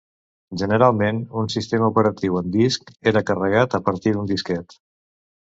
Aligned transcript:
Generalment, 0.59 1.19
un 1.41 1.51
sistema 1.55 1.89
operatiu 1.93 2.39
en 2.41 2.49
disc 2.57 2.91
era 3.13 3.23
carregat 3.29 3.79
a 3.81 3.83
partir 3.91 4.17
d'un 4.19 4.33
disquet. 4.35 4.79